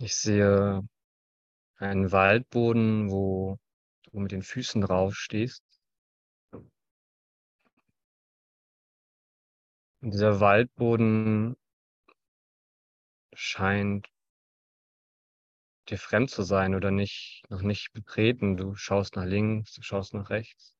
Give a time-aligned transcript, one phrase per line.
[0.00, 0.86] Ich sehe
[1.76, 3.58] einen Waldboden, wo
[4.04, 5.62] du mit den Füßen drauf stehst.
[10.00, 11.56] Und dieser Waldboden
[13.34, 14.08] scheint
[15.88, 18.56] dir fremd zu sein oder nicht noch nicht betreten.
[18.56, 20.76] Du schaust nach links, du schaust nach rechts.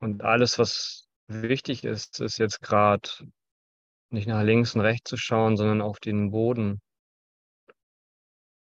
[0.00, 3.24] Und alles, was wichtig ist, ist jetzt grad
[4.10, 6.82] nicht nach links und rechts zu schauen, sondern auf den Boden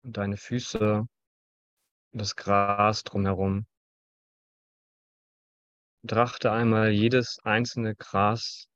[0.04, 1.10] deine Füße und
[2.12, 3.66] das Gras drumherum.
[6.02, 8.68] Betrachte einmal jedes einzelne Grashalm,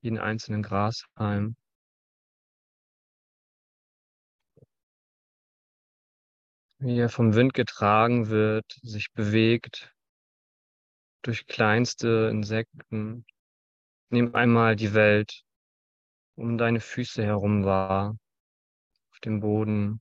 [0.00, 1.56] jeden einzelnen Grashalm.
[6.78, 9.94] Wie er vom Wind getragen wird, sich bewegt
[11.22, 13.26] durch kleinste Insekten.
[14.08, 15.42] Nimm einmal die Welt
[16.36, 18.16] um deine Füße herum wahr,
[19.24, 20.00] dem Boden.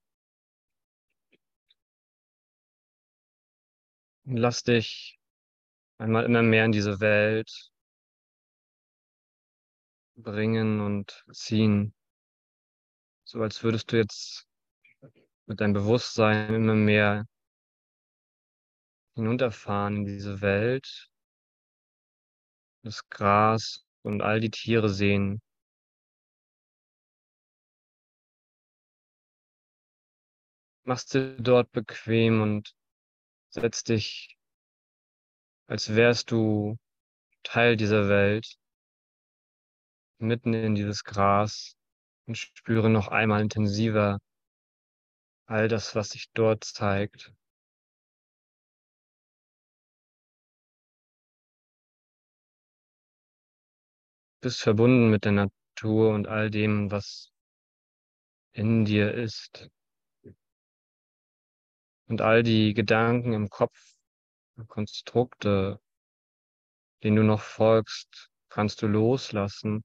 [4.25, 5.19] Und lass dich
[5.97, 7.71] einmal immer mehr in diese Welt
[10.15, 11.93] bringen und ziehen.
[13.23, 14.47] So als würdest du jetzt
[15.45, 17.25] mit deinem Bewusstsein immer mehr
[19.15, 21.09] hinunterfahren in diese Welt,
[22.83, 25.41] das Gras und all die Tiere sehen.
[30.83, 32.73] Mach's dir dort bequem und
[33.49, 34.37] setz dich,
[35.67, 36.77] als wärst du
[37.43, 38.57] Teil dieser Welt,
[40.19, 41.75] mitten in dieses Gras
[42.27, 44.19] und spüre noch einmal intensiver
[45.47, 47.33] all das, was sich dort zeigt.
[54.41, 57.31] Bist verbunden mit der Natur und all dem, was
[58.53, 59.69] in dir ist.
[62.09, 63.93] Und all die Gedanken im Kopf,
[64.67, 65.79] Konstrukte,
[67.03, 69.83] denen du noch folgst, kannst du loslassen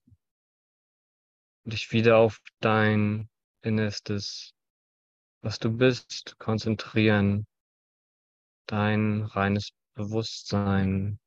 [1.64, 3.28] und dich wieder auf dein
[3.60, 4.54] Innerstes,
[5.42, 7.46] was du bist, konzentrieren,
[8.66, 11.20] dein reines Bewusstsein.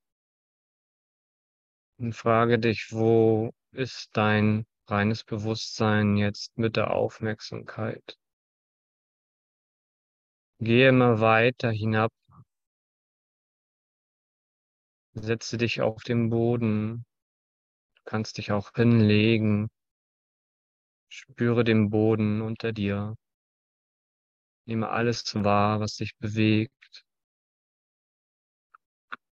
[1.99, 8.17] Und frage dich, wo ist dein reines Bewusstsein jetzt mit der Aufmerksamkeit?
[10.59, 12.11] Gehe immer weiter hinab.
[15.15, 17.03] Setze dich auf den Boden.
[17.95, 19.69] Du kannst dich auch hinlegen.
[21.09, 23.15] Spüre den Boden unter dir.
[24.65, 27.03] Nehme alles wahr, was sich bewegt,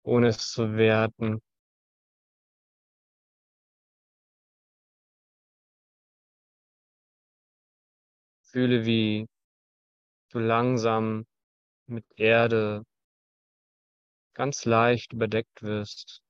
[0.05, 1.41] ohne es zu werten.
[8.43, 9.27] Fühle, wie
[10.35, 11.27] du langsam
[11.87, 12.85] mit Erde
[14.35, 16.23] ganz leicht überdeckt wirst,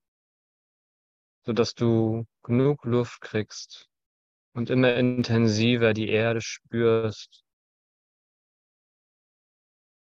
[1.46, 3.88] so dass du genug Luft kriegst
[4.54, 7.44] und immer intensiver die Erde spürst,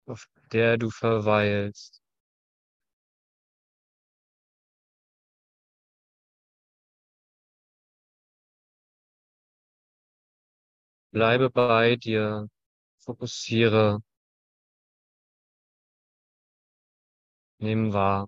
[0.05, 2.01] auf der du verweilst.
[11.13, 12.49] Bleibe bei dir,
[13.05, 13.99] fokussiere,
[17.59, 18.27] nimm wahr.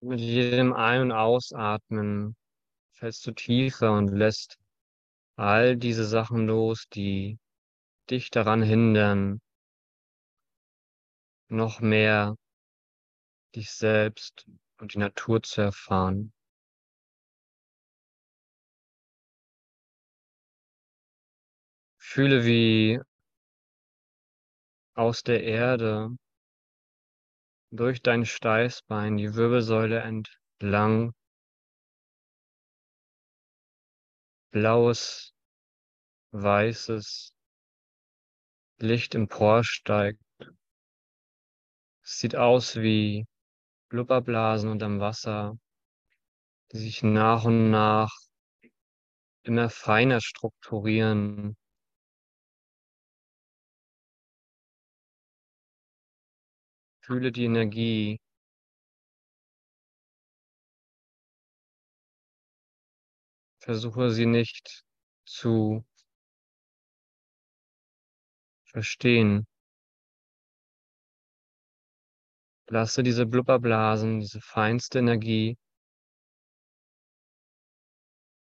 [0.00, 2.34] Mit jedem Ein- und Ausatmen
[2.94, 4.58] fällst du tiefer und lässt
[5.36, 7.38] all diese Sachen los, die
[8.10, 9.40] dich daran hindern,
[11.48, 12.36] noch mehr
[13.56, 14.46] dich selbst
[14.78, 16.32] und die Natur zu erfahren.
[22.16, 22.98] Fühle, wie
[24.94, 26.16] aus der Erde
[27.70, 31.12] durch dein Steißbein die Wirbelsäule entlang
[34.50, 35.34] blaues,
[36.30, 37.34] weißes
[38.78, 40.22] Licht emporsteigt.
[42.02, 43.26] Es sieht aus wie
[43.90, 45.58] Blubberblasen unterm Wasser,
[46.72, 48.10] die sich nach und nach
[49.42, 51.58] immer feiner strukturieren.
[57.06, 58.18] Fühle die Energie.
[63.60, 64.82] Versuche sie nicht
[65.24, 65.84] zu
[68.64, 69.46] verstehen.
[72.68, 75.56] Lasse diese Blubberblasen, diese feinste Energie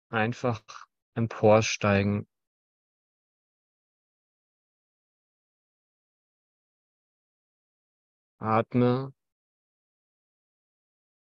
[0.10, 0.62] einfach
[1.16, 2.28] emporsteigen.
[8.44, 9.14] Atme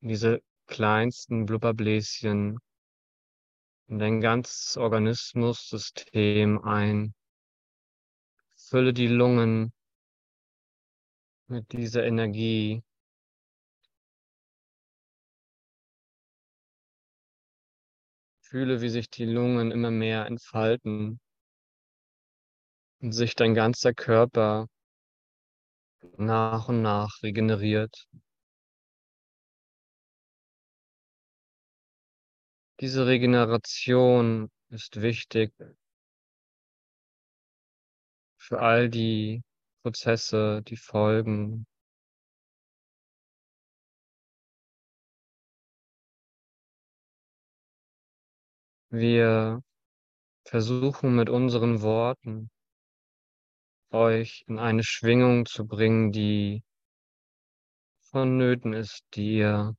[0.01, 2.59] diese kleinsten Blubberbläschen
[3.87, 7.15] in dein ganzes Organismussystem ein.
[8.57, 9.73] Fülle die Lungen
[11.47, 12.83] mit dieser Energie.
[18.41, 21.21] Fühle, wie sich die Lungen immer mehr entfalten
[22.99, 24.69] und sich dein ganzer Körper
[26.17, 28.09] nach und nach regeneriert.
[32.81, 35.53] Diese Regeneration ist wichtig
[38.37, 39.43] für all die
[39.83, 41.67] Prozesse, die folgen.
[48.91, 49.61] Wir
[50.47, 52.51] versuchen mit unseren Worten
[53.95, 56.63] euch in eine Schwingung zu bringen, die
[58.11, 59.77] vonnöten ist, die ihr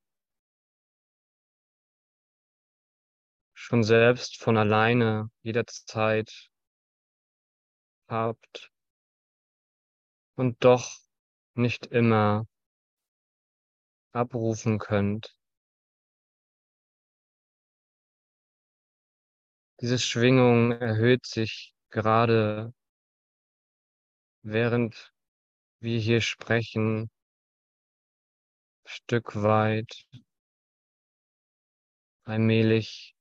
[3.53, 6.49] schon selbst von alleine jederzeit
[8.07, 8.71] habt
[10.35, 10.97] und doch
[11.55, 12.47] nicht immer
[14.13, 15.35] abrufen könnt.
[19.81, 22.73] Diese Schwingung erhöht sich gerade
[24.45, 25.11] während
[25.79, 27.09] wir hier sprechen,
[28.85, 30.05] Stück weit,
[32.25, 33.15] allmählich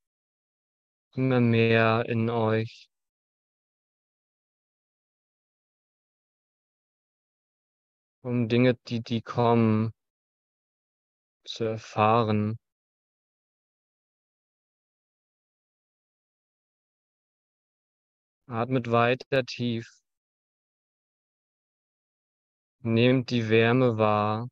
[1.14, 2.90] immer mehr in euch.
[8.22, 9.92] Um Dinge, die, die kommen,
[11.44, 12.58] zu erfahren.
[18.46, 20.03] Atmet weiter tief.
[22.86, 24.46] Nehmt die Wärme wahr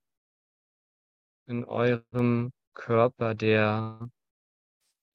[1.47, 4.09] in eurem Körper, der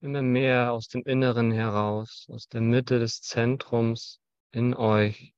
[0.02, 4.20] immer mehr aus dem Inneren heraus, aus der Mitte des Zentrums
[4.52, 5.34] in euch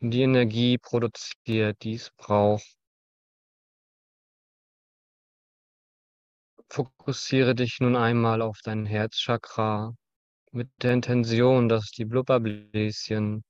[0.00, 2.76] die Energie produziert, die es braucht.
[6.68, 9.94] Fokussiere dich nun einmal auf dein Herzchakra
[10.50, 13.42] mit der Intention, dass die Blubberbläschen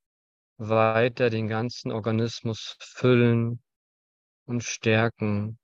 [0.68, 3.62] weiter den ganzen Organismus füllen
[4.46, 5.58] und stärken.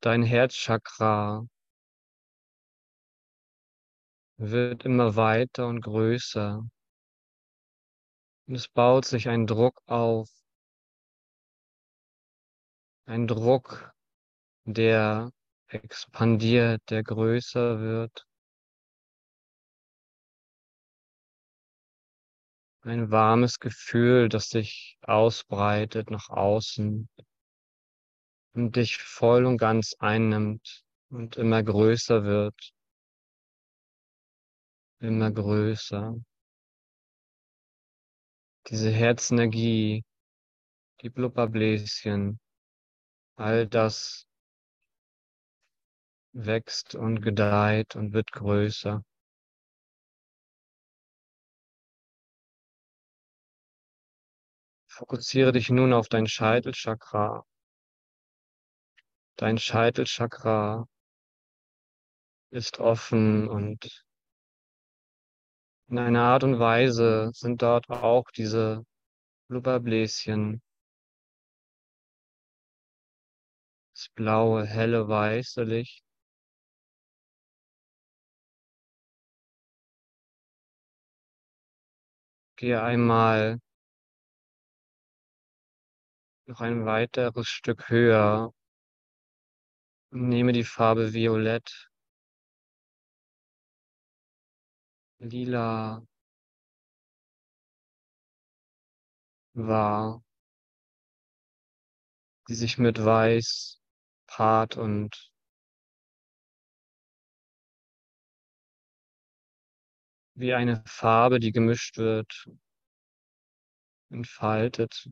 [0.00, 1.46] Dein Herzchakra
[4.36, 6.62] wird immer weiter und größer.
[8.46, 10.28] Und es baut sich ein Druck auf.
[13.06, 13.92] Ein Druck,
[14.64, 15.30] der
[15.68, 18.26] expandiert, der größer wird.
[22.86, 27.08] Ein warmes Gefühl, das sich ausbreitet nach außen
[28.52, 32.74] und dich voll und ganz einnimmt und immer größer wird.
[35.00, 36.14] Immer größer.
[38.68, 40.04] Diese Herzenergie,
[41.00, 42.38] die Blubberbläschen,
[43.36, 44.26] all das
[46.34, 49.02] wächst und gedeiht und wird größer.
[54.94, 57.44] Fokussiere dich nun auf dein Scheitelchakra.
[59.36, 60.86] Dein Scheitelchakra
[62.50, 64.04] ist offen und
[65.88, 68.84] in einer Art und Weise sind dort auch diese
[69.48, 70.62] Blubberbläschen.
[73.94, 76.04] Das blaue, helle, weiße Licht.
[82.56, 83.58] Gehe einmal
[86.46, 88.52] noch ein weiteres Stück höher.
[90.10, 91.88] Und nehme die Farbe Violett,
[95.20, 96.02] Lila.
[99.54, 100.22] Wahr,
[102.48, 103.80] die sich mit Weiß
[104.26, 105.30] paart und
[110.34, 112.48] wie eine Farbe, die gemischt wird,
[114.10, 115.08] entfaltet.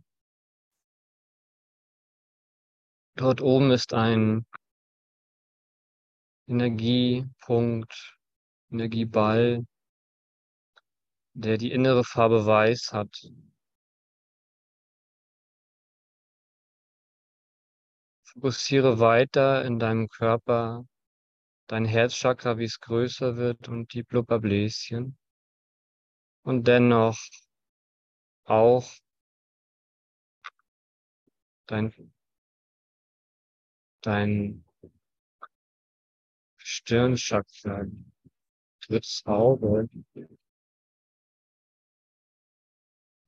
[3.14, 4.46] Dort oben ist ein
[6.46, 8.16] Energiepunkt,
[8.70, 9.66] Energieball,
[11.34, 13.30] der die innere Farbe Weiß hat.
[18.24, 20.86] Fokussiere weiter in deinem Körper
[21.72, 25.16] dein Herzchakra, wie es größer wird und die Blubberbläschen.
[26.42, 27.18] Und dennoch
[28.44, 28.90] auch
[31.66, 32.11] dein,
[34.02, 34.64] dein
[36.58, 37.86] Stirnchakra,
[38.80, 39.88] drittes Auge.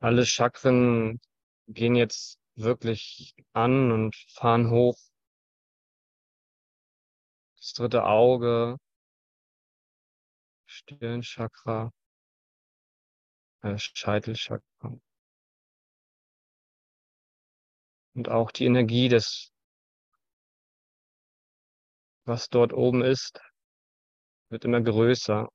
[0.00, 1.20] Alle Chakren
[1.68, 4.98] gehen jetzt wirklich an und fahren hoch.
[7.56, 8.76] Das dritte Auge,
[10.66, 11.90] Stirnchakra,
[13.62, 15.00] äh, Scheitelchakra.
[18.14, 19.53] Und auch die Energie des,
[22.26, 23.40] was dort oben ist,
[24.50, 25.48] wird immer größer.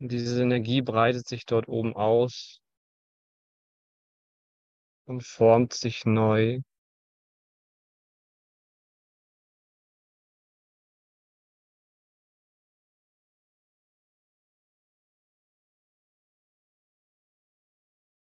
[0.00, 2.60] Und diese Energie breitet sich dort oben aus
[5.06, 6.60] und formt sich neu.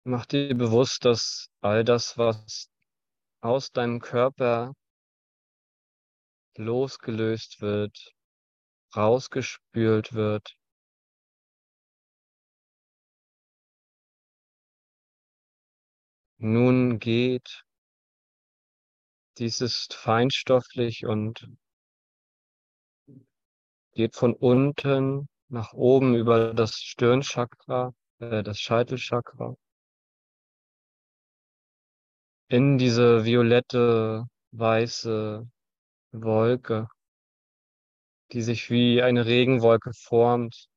[0.04, 2.68] Mach dir bewusst, dass all das, was
[3.40, 4.74] aus deinem Körper
[6.56, 8.12] losgelöst wird,
[8.96, 10.56] rausgespült wird,
[16.38, 17.62] nun geht.
[19.38, 21.48] Dies ist feinstofflich und
[23.92, 29.54] geht von unten nach oben über das Stirnchakra, äh, das Scheitelchakra
[32.52, 35.48] in diese violette, weiße
[36.12, 36.88] Wolke,
[38.32, 40.68] die sich wie eine Regenwolke formt.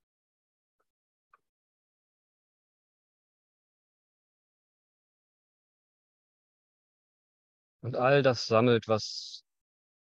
[7.81, 9.43] Und all das sammelt, was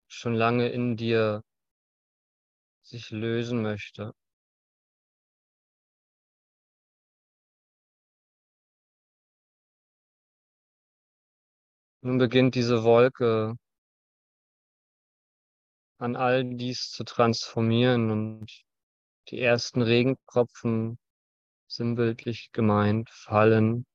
[0.09, 1.42] schon lange in dir
[2.83, 4.12] sich lösen möchte.
[12.04, 13.56] Nun beginnt diese Wolke
[15.96, 18.62] an all dies zu transformieren und
[19.30, 20.99] die ersten Regentropfen
[21.66, 23.87] sinnbildlich gemeint fallen,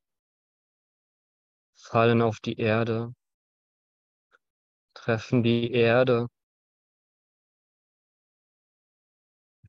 [1.75, 3.13] fallen auf die Erde,
[4.95, 6.29] treffen die Erde.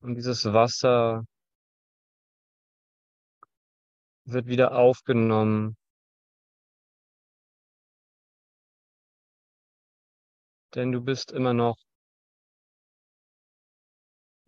[0.01, 1.27] Und dieses Wasser
[4.25, 5.77] wird wieder aufgenommen
[10.75, 11.77] denn du bist immer noch,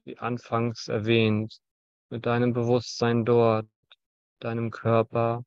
[0.04, 1.58] wie anfangs erwähnt,
[2.10, 3.66] mit deinem Bewusstsein dort,
[4.40, 5.44] deinem Körper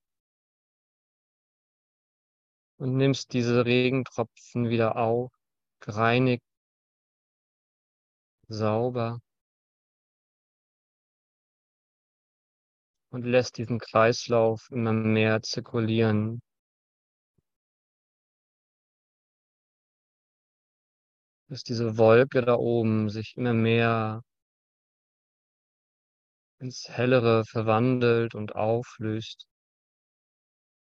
[2.77, 5.32] und nimmst diese Regentropfen wieder auf,
[5.79, 6.44] gereinigt,
[8.48, 9.20] sauber
[13.10, 16.41] und lässt diesen Kreislauf immer mehr zirkulieren.
[21.48, 24.22] Dass diese Wolke da oben sich immer mehr
[26.60, 29.48] ins Hellere verwandelt und auflöst.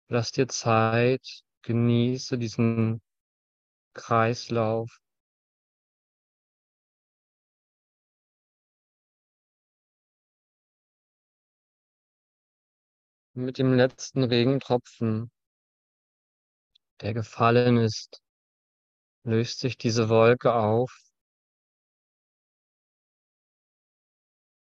[0.10, 1.25] Lass dir Zeit,
[1.63, 3.01] genieße diesen
[3.94, 5.00] Kreislauf.
[13.34, 15.32] Mit dem letzten Regentropfen,
[17.01, 18.22] der gefallen ist,
[19.24, 20.98] löst sich diese Wolke auf.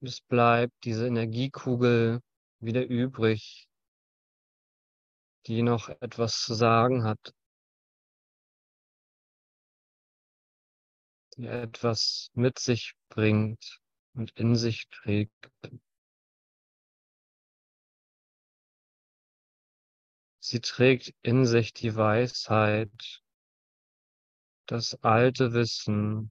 [0.00, 2.20] Es bleibt diese Energiekugel
[2.60, 3.68] wieder übrig,
[5.46, 7.34] die noch etwas zu sagen hat,
[11.36, 13.80] die etwas mit sich bringt
[14.14, 15.50] und in sich trägt.
[20.38, 23.23] Sie trägt in sich die Weisheit,
[24.66, 26.30] das alte Wissen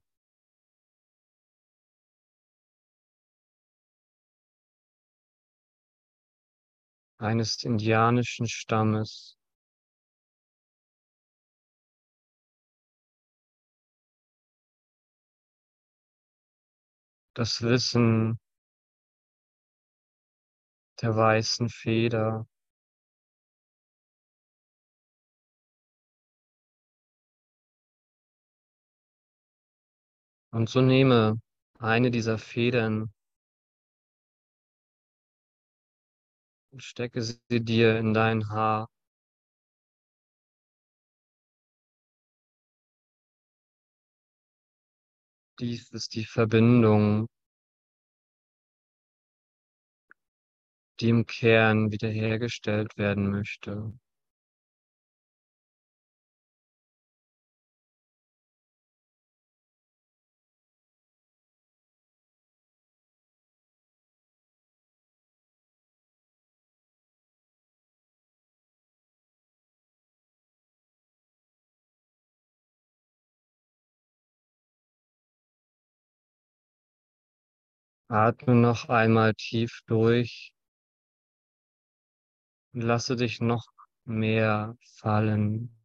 [7.18, 9.38] eines indianischen Stammes.
[17.36, 18.40] Das Wissen
[21.02, 22.48] der weißen Feder.
[30.54, 31.42] Und so nehme
[31.80, 33.12] eine dieser Federn
[36.72, 38.88] und stecke sie dir in dein Haar.
[45.60, 47.28] Dies ist die Verbindung,
[51.00, 53.92] die im Kern wiederhergestellt werden möchte.
[78.14, 80.54] Atme noch einmal tief durch.
[82.72, 83.66] Und lasse dich noch
[84.06, 85.76] mehr fallen.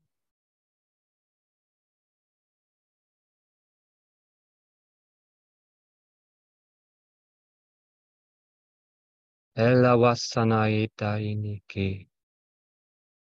[9.55, 12.11] Ella wasanaita inike.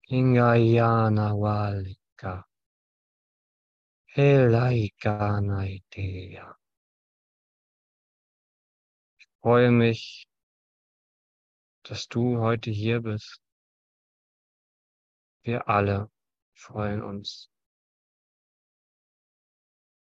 [0.07, 2.47] Ingayana walika.
[4.05, 6.55] Helaikana idea.
[9.45, 10.27] Ich freue mich,
[11.83, 13.39] dass du heute hier bist.
[15.43, 16.09] Wir alle
[16.55, 17.51] freuen uns.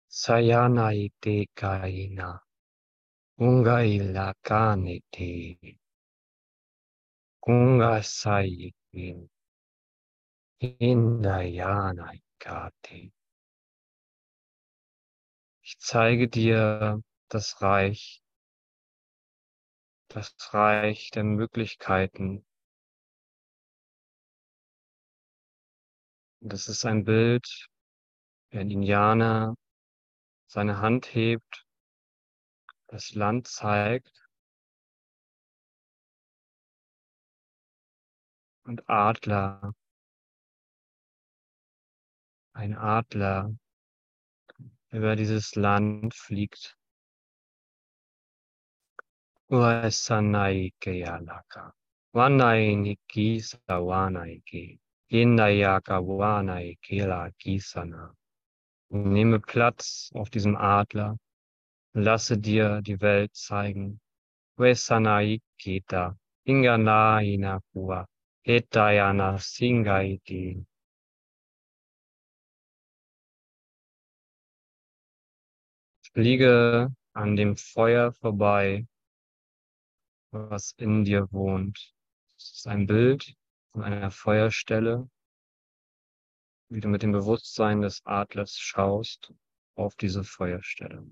[0.07, 2.41] Sayana ite kaina.
[3.35, 5.57] Unga ila kanite.
[7.41, 9.29] Unga sayikin.
[10.59, 13.11] Indayana ikate.
[15.61, 18.24] Ich zeige dir das Reich,
[20.15, 22.45] das Reich der Möglichkeiten.
[26.39, 27.67] Das ist ein Bild,
[28.49, 29.55] wie ein Indianer
[30.47, 31.65] seine Hand hebt,
[32.87, 34.25] das Land zeigt
[38.63, 39.73] und Adler,
[42.53, 43.53] ein Adler
[44.91, 46.77] über dieses Land fliegt.
[49.49, 51.73] Uesanaike yalaka.
[52.13, 54.79] Wanainiki sawanaike.
[55.09, 58.15] Indayaka wanaike la kisana.
[58.89, 61.17] Nehme Platz auf diesem Adler.
[61.93, 63.99] Lasse dir die Welt zeigen.
[64.57, 66.17] Wesanaiketa.
[66.45, 68.07] Ingana inakua.
[68.43, 70.65] Etayana singaiti.
[76.13, 78.85] Fliege an dem Feuer vorbei,
[80.35, 81.93] was in dir wohnt.
[82.37, 83.33] Es ist ein Bild
[83.71, 85.09] von einer Feuerstelle,
[86.69, 89.33] wie du mit dem Bewusstsein des Adlers schaust
[89.75, 91.05] auf diese Feuerstelle.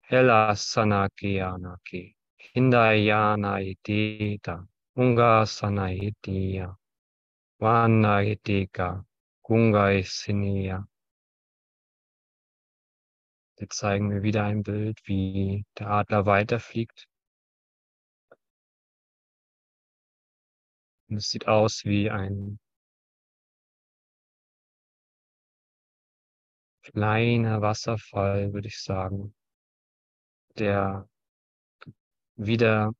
[0.00, 6.78] Hela sanakeanake, hindayana ideta, unga sanaitia,
[7.58, 9.04] wana ideka,
[9.42, 10.86] gunga isinia.
[13.58, 17.08] Jetzt zeigen wir wieder ein Bild, wie der Adler weiterfliegt.
[21.08, 22.58] Und es sieht aus wie ein
[26.82, 29.34] kleiner Wasserfall, würde ich sagen,
[30.58, 31.08] der
[32.36, 32.92] wieder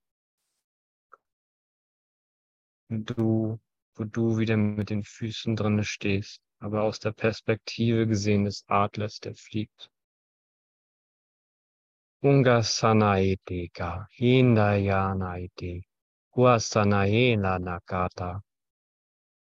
[2.88, 3.58] du,
[3.94, 9.20] wo du wieder mit den Füßen drinne stehst, aber aus der Perspektive gesehen des Adlers,
[9.20, 9.90] der fliegt.
[12.22, 15.82] Ungasanaiteka, Hindayanaite,
[16.36, 18.42] Guasanaena Nakata.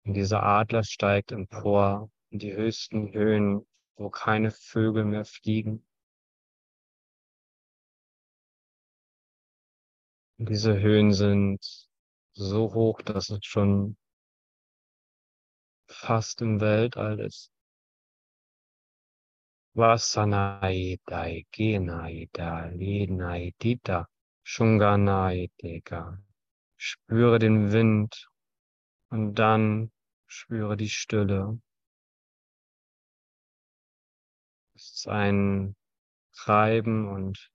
[0.04, 5.84] Und dieser Adler steigt empor in die höchsten Höhen, wo keine Vögel mehr fliegen.
[10.38, 11.58] Und diese Höhen sind
[12.32, 13.96] so hoch, dass es schon
[15.88, 17.50] fast im Weltall ist.
[19.72, 24.06] Vasanaidai Genaida Lenaidita
[24.44, 26.22] Shunganaideka.
[26.86, 28.28] Spüre den Wind
[29.08, 29.90] und dann
[30.26, 31.58] spüre die Stille.
[34.74, 35.76] Es ist ein
[36.34, 37.50] Treiben und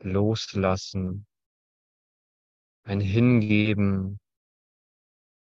[0.00, 1.28] Loslassen,
[2.82, 4.18] ein Hingeben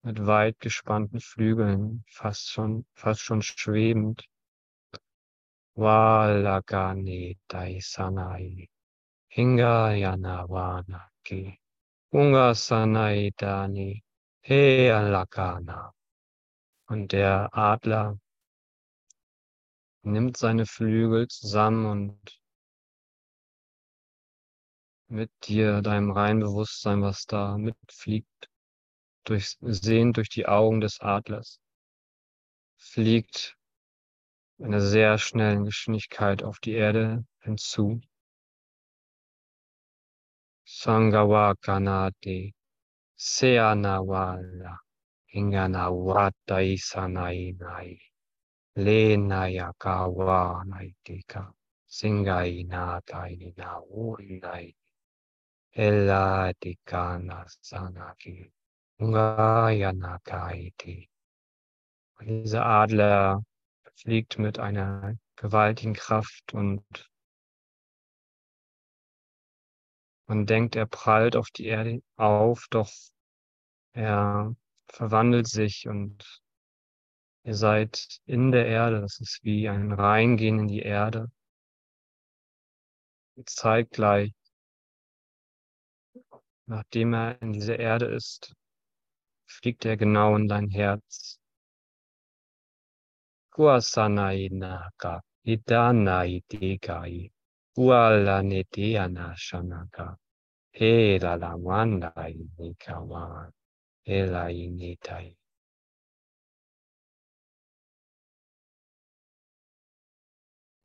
[0.00, 4.24] mit weit gespannten Flügeln, fast schon, fast schon schwebend.
[5.74, 8.70] Walagani Daisanai
[9.28, 10.46] Hingayana
[11.24, 11.58] Ki
[12.12, 14.02] Ungasanai Dani
[14.42, 15.92] He Alakana.
[16.86, 18.18] Und der Adler
[20.02, 22.40] nimmt seine Flügel zusammen und
[25.08, 28.50] mit dir, deinem reinen Bewusstsein, was da mitfliegt,
[29.24, 31.60] durchs Sehen durch die Augen des Adlers,
[32.76, 33.56] fliegt
[34.58, 38.00] einer sehr schnellen Geschwindigkeit auf die Erde hinzu.
[40.68, 42.52] Sangawakanate
[43.16, 44.76] Seanawala
[45.32, 47.98] Hinganawata Isanainai
[48.76, 51.50] Lenaya Kawa Naitika
[51.88, 54.74] Singai Natai Naunai
[55.74, 58.52] Elatikana Sanaki
[59.00, 61.08] Ungayana Kaiti.
[62.20, 63.42] Dieser Adler
[63.94, 66.84] fliegt mit einer gewaltigen Kraft und
[70.28, 72.90] man denkt, er prallt auf die Erde auf, doch
[73.92, 74.54] er
[74.86, 76.42] verwandelt sich und
[77.44, 79.00] ihr seid in der Erde.
[79.00, 81.30] Das ist wie ein Reingehen in die Erde.
[83.44, 84.32] Zeitgleich,
[86.66, 88.52] nachdem er in dieser Erde ist,
[89.46, 91.38] fliegt er genau in dein Herz.
[93.50, 97.30] Kuasanai naka, idanai degai,
[97.78, 100.16] kuala nedeana shanaka,
[100.72, 103.52] hela la wandai nikawan,
[104.02, 105.36] hela initai.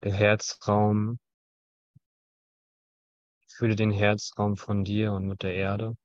[0.04, 1.18] Der Herzraum,
[3.48, 5.96] fühle den Herzraum von dir und mit der Erde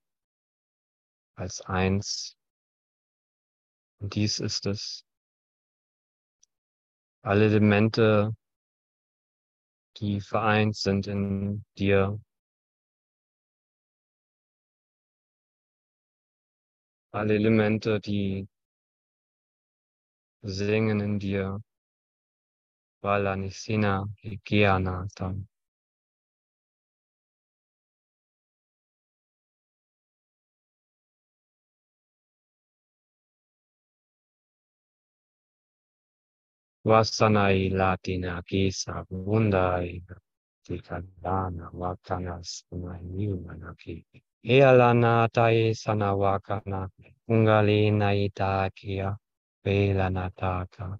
[1.34, 2.34] als eins.
[4.00, 5.04] Und dies ist es.
[7.20, 8.37] Alle Elemente,
[10.00, 12.20] die vereint sind in dir.
[17.12, 18.48] Alle Elemente, die
[20.42, 21.60] singen in dir.
[23.02, 25.34] Valanisina Higyanata.
[36.88, 40.00] Vasanai Latina Kisa Wundai
[40.66, 44.04] Tikadana Wakanas Manaki
[44.44, 46.88] Ealana Tai Sanawakana
[47.28, 49.16] Ungalina Itakia
[49.64, 50.98] Velanataka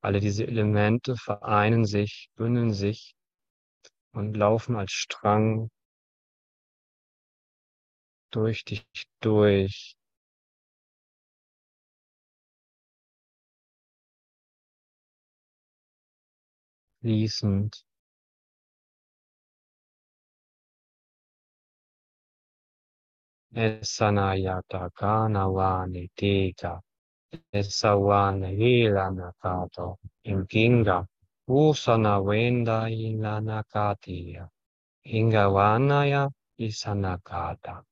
[0.00, 3.14] alle diese Elemente vereinen sich, bündeln sich
[4.12, 5.70] und laufen als Strang
[8.30, 8.86] durch dich
[9.20, 9.97] durch.
[17.02, 17.74] reasoned.
[23.54, 26.74] E sana ia ta kāna wāne tētā,
[27.52, 29.30] e sa wāne hīla nā
[31.48, 33.10] u sana wenda i
[33.72, 34.48] katia.
[35.18, 37.82] inga wanaya ia i sana kāta,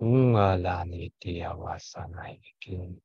[0.00, 2.98] unga lāne tēa wāsana i.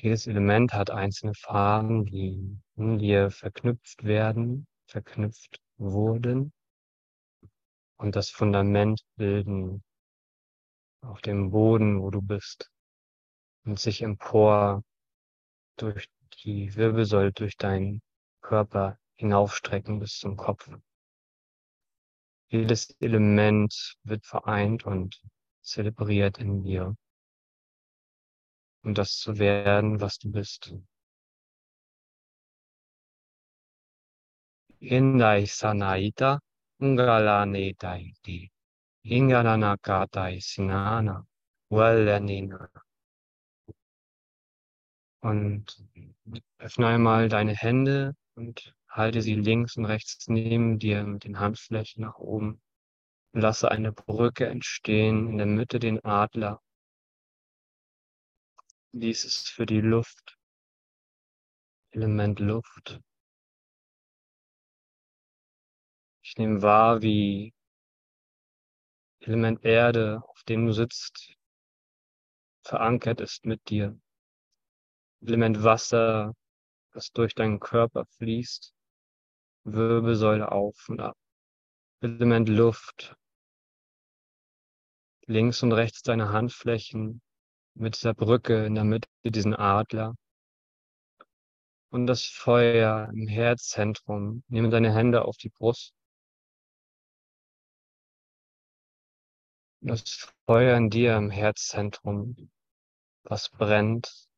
[0.00, 6.52] Jedes Element hat einzelne Farben, die in dir verknüpft werden, verknüpft wurden
[7.96, 9.82] und das Fundament bilden
[11.00, 12.70] auf dem Boden, wo du bist
[13.64, 14.84] und sich empor
[15.76, 16.08] durch
[16.44, 18.00] die Wirbelsäule, durch deinen
[18.40, 20.70] Körper hinaufstrecken bis zum Kopf.
[22.50, 25.20] Jedes Element wird vereint und
[25.60, 26.94] zelebriert in dir,
[28.88, 30.74] um das zu werden, was du bist.
[34.80, 36.40] Indai Sanaita
[36.80, 38.50] Ungalane Daiti
[39.04, 41.26] Ingananakatai Sinana
[41.70, 42.70] Wallanina
[45.20, 45.84] und
[46.58, 52.04] öffne einmal deine Hände und halte sie links und rechts neben dir mit den Handflächen
[52.04, 52.62] nach oben.
[53.34, 56.62] Lasse eine Brücke entstehen, in der Mitte den Adler.
[58.92, 60.38] Dies ist für die Luft,
[61.90, 63.00] Element Luft.
[66.22, 67.52] Ich nehme wahr, wie
[69.20, 71.34] Element Erde, auf dem du sitzt,
[72.62, 73.98] verankert ist mit dir.
[75.20, 76.34] Element Wasser,
[76.92, 78.72] das durch deinen Körper fließt,
[79.64, 81.16] Wirbelsäule auf und ab.
[82.00, 83.16] Element Luft,
[85.26, 87.20] links und rechts deine Handflächen
[87.78, 90.14] mit dieser Brücke in der Mitte, diesen Adler.
[91.90, 94.42] Und das Feuer im Herzzentrum.
[94.48, 95.94] Nehme deine Hände auf die Brust.
[99.80, 102.50] Das Feuer in dir im Herzzentrum,
[103.22, 104.28] was brennt,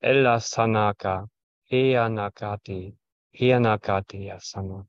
[0.00, 1.28] Ella Sanaka,
[1.70, 2.96] Eanakati,
[3.32, 4.86] Eanakati Asana.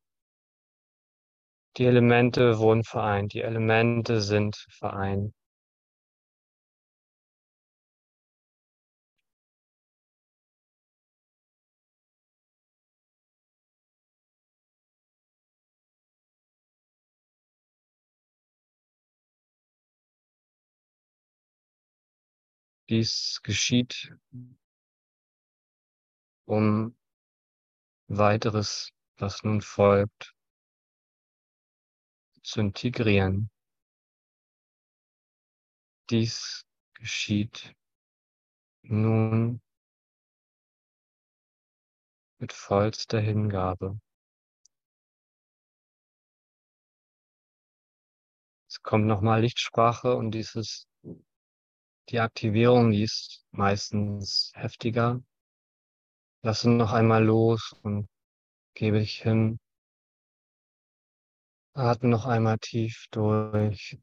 [1.80, 3.34] Die Elemente wurden vereint.
[3.34, 5.34] Die Elemente sind vereint.
[22.90, 24.12] Dies geschieht,
[26.46, 26.94] um
[28.10, 30.34] weiteres, was nun folgt,
[32.50, 33.50] zu integrieren.
[36.10, 37.76] Dies geschieht
[38.82, 39.62] nun
[42.40, 44.00] mit vollster Hingabe.
[48.68, 50.88] Es kommt nochmal Lichtsprache und dieses,
[52.10, 55.22] die Aktivierung, die ist meistens heftiger.
[56.42, 58.08] Lasse noch einmal los und
[58.74, 59.60] gebe ich hin.
[61.80, 63.98] Atme noch einmal tief durch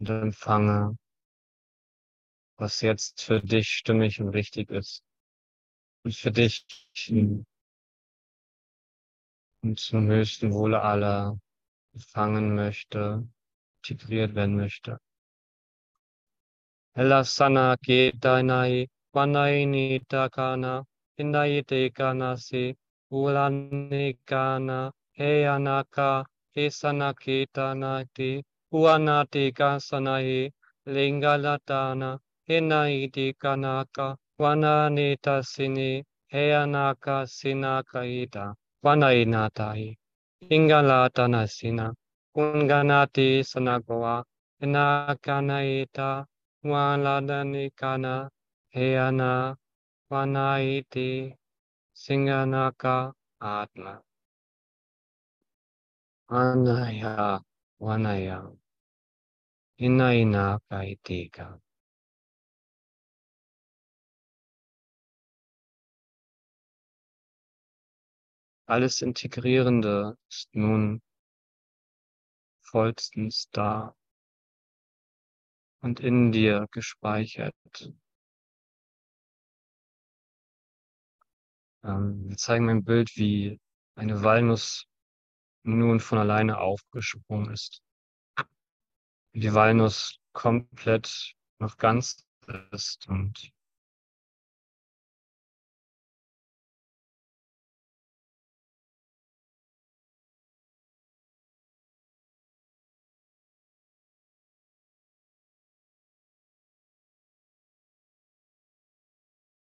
[0.00, 0.96] und empfange,
[2.56, 5.04] was jetzt für dich stimmig und richtig ist.
[6.02, 6.66] Und für dich
[9.62, 11.38] und zum höchsten Wohle aller
[11.92, 13.26] empfangen möchte,
[13.78, 14.98] integriert werden möchte.
[16.94, 20.84] Elasana ketanai wanaini takana
[21.16, 22.76] indayite kanasi
[23.10, 26.24] ulani kana he anaka,
[26.54, 29.52] kesana ketana te, uana te
[30.26, 30.50] he,
[30.94, 39.08] lingalatana, henai te kanaka, wana neta sini, he anaka sinaka ita, wana
[41.46, 41.86] sina,
[42.34, 44.24] kunganati sanagoa,
[44.62, 46.26] enakana ita,
[46.64, 48.28] waladani kana,
[48.74, 49.56] he ana,
[50.10, 50.58] wana
[51.94, 54.00] singanaka, atma.
[56.34, 57.40] Anaya,
[57.78, 58.38] wanaya,
[59.78, 61.60] inaina kaitika.
[68.66, 71.00] Alles Integrierende ist nun
[72.62, 73.94] vollstens da
[75.82, 77.92] und in dir gespeichert.
[81.84, 83.60] Ähm, wir zeigen ein Bild, wie
[83.94, 84.88] eine Walnuss
[85.64, 87.82] nun von alleine aufgesprungen ist.
[89.32, 92.24] Die Walnuss komplett noch ganz
[92.70, 93.52] ist und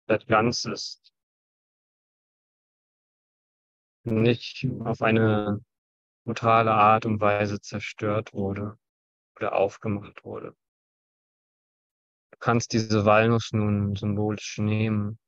[0.07, 1.13] das Ganze ist.
[4.05, 5.65] Nicht auf eine
[6.25, 8.79] brutale Art und Weise zerstört wurde
[9.37, 10.55] oder aufgemacht wurde.
[12.33, 15.19] Du kannst diese Walnuss nun symbolisch nehmen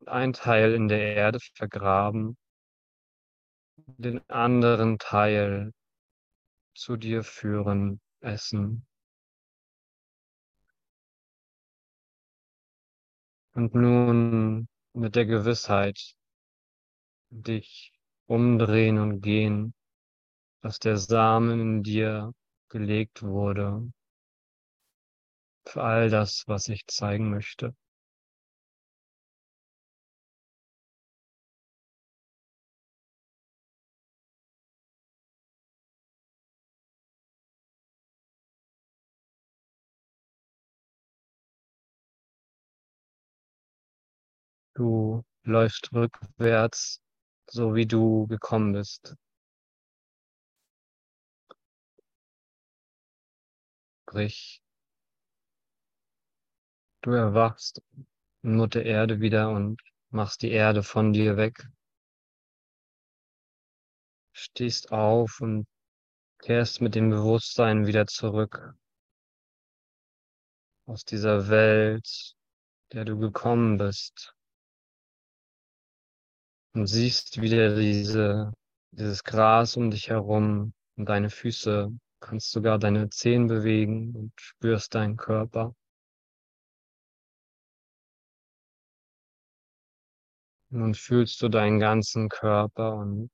[0.00, 2.36] und einen Teil in der Erde vergraben,
[3.86, 5.72] den anderen Teil
[6.74, 8.86] zu dir führen, essen.
[13.54, 16.14] Und nun mit der Gewissheit
[17.30, 17.92] dich
[18.28, 19.74] umdrehen und gehen,
[20.62, 22.32] dass der Samen in dir
[22.70, 23.90] gelegt wurde
[25.68, 27.72] für all das, was ich zeigen möchte.
[44.74, 47.02] Du läufst rückwärts,
[47.50, 49.14] so wie du gekommen bist.
[54.02, 54.62] Sprich,
[57.02, 57.82] du erwachst
[58.42, 59.80] Mutter Erde wieder und
[60.10, 61.68] machst die Erde von dir weg.
[64.32, 65.66] Stehst auf und
[66.38, 68.74] kehrst mit dem Bewusstsein wieder zurück
[70.86, 72.34] aus dieser Welt,
[72.92, 74.37] der du gekommen bist
[76.74, 78.52] und siehst wieder diese,
[78.92, 84.94] dieses Gras um dich herum und deine Füße, kannst sogar deine Zehen bewegen und spürst
[84.94, 85.74] deinen Körper.
[90.70, 93.30] Nun fühlst du deinen ganzen Körper und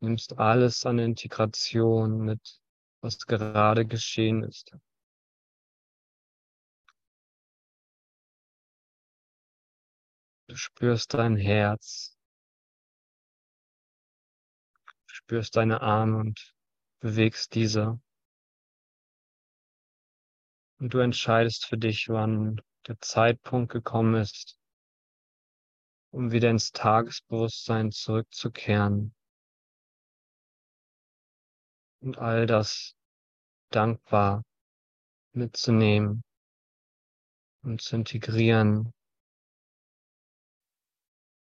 [0.00, 2.60] nimmst alles an Integration mit,
[3.00, 4.72] was gerade geschehen ist.
[10.48, 12.16] Du spürst dein Herz,
[15.24, 16.54] spürst deine Arme und
[17.00, 18.00] bewegst diese.
[20.78, 24.58] Und du entscheidest für dich, wann der Zeitpunkt gekommen ist,
[26.10, 29.14] um wieder ins Tagesbewusstsein zurückzukehren.
[32.00, 32.96] Und all das
[33.70, 34.42] dankbar
[35.32, 36.24] mitzunehmen
[37.62, 38.92] und zu integrieren.